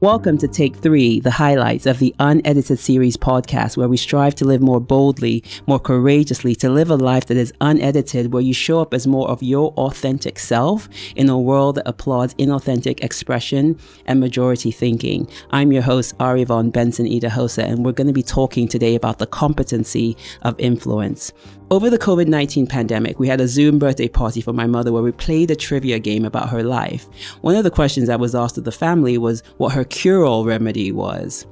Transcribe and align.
Welcome 0.00 0.38
to 0.38 0.46
Take 0.46 0.76
Three, 0.76 1.18
the 1.18 1.32
highlights 1.32 1.84
of 1.84 1.98
the 1.98 2.14
unedited 2.20 2.78
series 2.78 3.16
podcast, 3.16 3.76
where 3.76 3.88
we 3.88 3.96
strive 3.96 4.36
to 4.36 4.44
live 4.44 4.60
more 4.60 4.80
boldly, 4.80 5.42
more 5.66 5.80
courageously, 5.80 6.54
to 6.54 6.70
live 6.70 6.88
a 6.88 6.94
life 6.94 7.26
that 7.26 7.36
is 7.36 7.52
unedited, 7.60 8.32
where 8.32 8.40
you 8.40 8.54
show 8.54 8.78
up 8.78 8.94
as 8.94 9.08
more 9.08 9.28
of 9.28 9.42
your 9.42 9.72
authentic 9.72 10.38
self 10.38 10.88
in 11.16 11.28
a 11.28 11.36
world 11.36 11.74
that 11.74 11.88
applauds 11.88 12.32
inauthentic 12.34 13.02
expression 13.02 13.76
and 14.06 14.20
majority 14.20 14.70
thinking. 14.70 15.28
I'm 15.50 15.72
your 15.72 15.82
host, 15.82 16.14
Ari 16.20 16.44
Von 16.44 16.70
Benson 16.70 17.06
Idahosa, 17.06 17.64
and 17.64 17.84
we're 17.84 17.90
going 17.90 18.06
to 18.06 18.12
be 18.12 18.22
talking 18.22 18.68
today 18.68 18.94
about 18.94 19.18
the 19.18 19.26
competency 19.26 20.16
of 20.42 20.54
influence. 20.60 21.32
Over 21.70 21.90
the 21.90 21.98
COVID 21.98 22.28
19 22.28 22.66
pandemic, 22.66 23.18
we 23.18 23.28
had 23.28 23.42
a 23.42 23.46
Zoom 23.46 23.78
birthday 23.78 24.08
party 24.08 24.40
for 24.40 24.54
my 24.54 24.66
mother 24.66 24.90
where 24.90 25.02
we 25.02 25.12
played 25.12 25.50
a 25.50 25.56
trivia 25.56 25.98
game 25.98 26.24
about 26.24 26.48
her 26.48 26.62
life. 26.62 27.06
One 27.42 27.56
of 27.56 27.64
the 27.64 27.70
questions 27.70 28.06
that 28.06 28.18
was 28.18 28.34
asked 28.34 28.56
of 28.56 28.64
the 28.64 28.72
family 28.72 29.18
was 29.18 29.42
what 29.58 29.74
her 29.74 29.84
cure 29.84 30.24
all 30.24 30.46
remedy 30.46 30.92
was. 30.92 31.46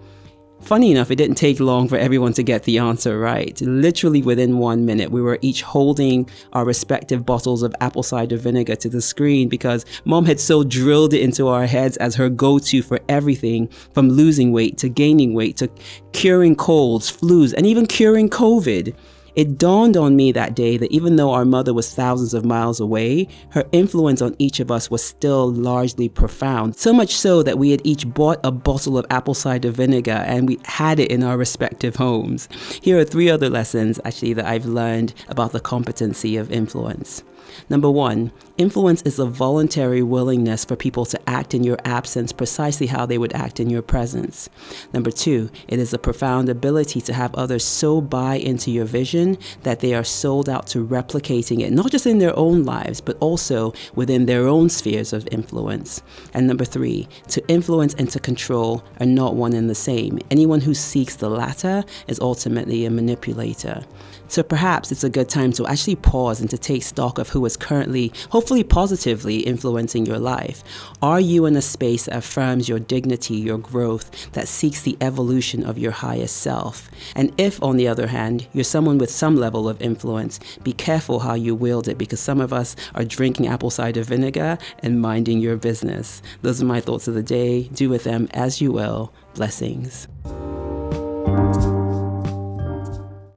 Funny 0.62 0.90
enough, 0.90 1.10
it 1.10 1.16
didn't 1.16 1.36
take 1.36 1.60
long 1.60 1.86
for 1.86 1.98
everyone 1.98 2.32
to 2.32 2.42
get 2.42 2.62
the 2.62 2.78
answer 2.78 3.20
right. 3.20 3.60
Literally 3.60 4.22
within 4.22 4.56
one 4.56 4.86
minute, 4.86 5.10
we 5.10 5.20
were 5.20 5.38
each 5.42 5.60
holding 5.60 6.30
our 6.54 6.64
respective 6.64 7.26
bottles 7.26 7.62
of 7.62 7.74
apple 7.82 8.02
cider 8.02 8.38
vinegar 8.38 8.74
to 8.74 8.88
the 8.88 9.02
screen 9.02 9.50
because 9.50 9.84
mom 10.06 10.24
had 10.24 10.40
so 10.40 10.64
drilled 10.64 11.12
it 11.12 11.20
into 11.20 11.46
our 11.48 11.66
heads 11.66 11.98
as 11.98 12.14
her 12.14 12.30
go 12.30 12.58
to 12.58 12.80
for 12.80 13.00
everything 13.10 13.68
from 13.92 14.08
losing 14.08 14.50
weight 14.50 14.78
to 14.78 14.88
gaining 14.88 15.34
weight 15.34 15.58
to 15.58 15.68
curing 16.12 16.56
colds, 16.56 17.12
flus, 17.12 17.52
and 17.52 17.66
even 17.66 17.84
curing 17.84 18.30
COVID. 18.30 18.96
It 19.36 19.58
dawned 19.58 19.98
on 19.98 20.16
me 20.16 20.32
that 20.32 20.56
day 20.56 20.78
that 20.78 20.90
even 20.90 21.16
though 21.16 21.30
our 21.30 21.44
mother 21.44 21.74
was 21.74 21.94
thousands 21.94 22.32
of 22.32 22.46
miles 22.46 22.80
away, 22.80 23.28
her 23.50 23.64
influence 23.70 24.22
on 24.22 24.34
each 24.38 24.60
of 24.60 24.70
us 24.70 24.90
was 24.90 25.04
still 25.04 25.52
largely 25.52 26.08
profound. 26.08 26.74
So 26.76 26.94
much 26.94 27.14
so 27.14 27.42
that 27.42 27.58
we 27.58 27.70
had 27.70 27.82
each 27.84 28.08
bought 28.08 28.40
a 28.42 28.50
bottle 28.50 28.96
of 28.96 29.04
apple 29.10 29.34
cider 29.34 29.70
vinegar 29.70 30.24
and 30.26 30.48
we 30.48 30.58
had 30.64 30.98
it 30.98 31.10
in 31.10 31.22
our 31.22 31.36
respective 31.36 31.96
homes. 31.96 32.48
Here 32.80 32.98
are 32.98 33.04
three 33.04 33.28
other 33.28 33.50
lessons 33.50 34.00
actually 34.06 34.32
that 34.32 34.46
I've 34.46 34.64
learned 34.64 35.12
about 35.28 35.52
the 35.52 35.60
competency 35.60 36.38
of 36.38 36.50
influence. 36.50 37.22
Number 37.68 37.90
one, 37.90 38.32
influence 38.58 39.02
is 39.02 39.18
a 39.18 39.26
voluntary 39.26 40.02
willingness 40.02 40.64
for 40.64 40.76
people 40.76 41.04
to 41.06 41.28
act 41.28 41.54
in 41.54 41.62
your 41.62 41.78
absence 41.84 42.32
precisely 42.32 42.86
how 42.86 43.06
they 43.06 43.18
would 43.18 43.34
act 43.34 43.60
in 43.60 43.70
your 43.70 43.82
presence. 43.82 44.48
Number 44.92 45.10
two, 45.10 45.50
it 45.68 45.78
is 45.78 45.92
a 45.92 45.98
profound 45.98 46.48
ability 46.48 47.00
to 47.02 47.12
have 47.12 47.34
others 47.34 47.64
so 47.64 48.00
buy 48.00 48.36
into 48.36 48.70
your 48.70 48.84
vision 48.84 49.25
that 49.62 49.80
they 49.80 49.94
are 49.94 50.04
sold 50.04 50.48
out 50.48 50.66
to 50.68 50.86
replicating 50.86 51.60
it, 51.60 51.72
not 51.72 51.90
just 51.90 52.06
in 52.06 52.18
their 52.18 52.36
own 52.38 52.64
lives, 52.64 53.00
but 53.00 53.16
also 53.20 53.72
within 53.94 54.26
their 54.26 54.46
own 54.46 54.68
spheres 54.68 55.12
of 55.12 55.28
influence. 55.32 56.02
And 56.34 56.46
number 56.46 56.64
three, 56.64 57.08
to 57.28 57.46
influence 57.48 57.94
and 57.94 58.08
to 58.10 58.20
control 58.20 58.84
are 59.00 59.06
not 59.06 59.34
one 59.34 59.54
and 59.54 59.68
the 59.68 59.74
same. 59.74 60.18
Anyone 60.30 60.60
who 60.60 60.74
seeks 60.74 61.16
the 61.16 61.30
latter 61.30 61.84
is 62.06 62.20
ultimately 62.20 62.84
a 62.84 62.90
manipulator. 62.90 63.84
So 64.28 64.42
perhaps 64.42 64.90
it's 64.90 65.04
a 65.04 65.10
good 65.10 65.28
time 65.28 65.52
to 65.52 65.66
actually 65.66 65.96
pause 65.96 66.40
and 66.40 66.50
to 66.50 66.58
take 66.58 66.82
stock 66.82 67.18
of 67.18 67.28
who 67.28 67.44
is 67.46 67.56
currently, 67.56 68.12
hopefully 68.30 68.64
positively, 68.64 69.38
influencing 69.38 70.04
your 70.04 70.18
life. 70.18 70.64
Are 71.00 71.20
you 71.20 71.46
in 71.46 71.54
a 71.54 71.62
space 71.62 72.06
that 72.06 72.16
affirms 72.16 72.68
your 72.68 72.80
dignity, 72.80 73.36
your 73.36 73.58
growth, 73.58 74.32
that 74.32 74.48
seeks 74.48 74.82
the 74.82 74.96
evolution 75.00 75.64
of 75.64 75.78
your 75.78 75.92
highest 75.92 76.38
self? 76.38 76.90
And 77.14 77.32
if, 77.38 77.62
on 77.62 77.76
the 77.76 77.86
other 77.86 78.08
hand, 78.08 78.48
you're 78.52 78.64
someone 78.64 78.98
with 78.98 79.10
some 79.16 79.36
level 79.36 79.68
of 79.68 79.80
influence, 79.80 80.38
be 80.62 80.72
careful 80.72 81.20
how 81.20 81.34
you 81.34 81.54
wield 81.54 81.88
it 81.88 81.98
because 81.98 82.20
some 82.20 82.40
of 82.40 82.52
us 82.52 82.76
are 82.94 83.04
drinking 83.04 83.48
apple 83.48 83.70
cider 83.70 84.02
vinegar 84.02 84.58
and 84.80 85.00
minding 85.00 85.40
your 85.40 85.56
business. 85.56 86.22
Those 86.42 86.62
are 86.62 86.66
my 86.66 86.80
thoughts 86.80 87.08
of 87.08 87.14
the 87.14 87.22
day. 87.22 87.64
Do 87.68 87.88
with 87.88 88.04
them 88.04 88.28
as 88.32 88.60
you 88.60 88.72
will. 88.72 89.12
Blessings. 89.34 90.06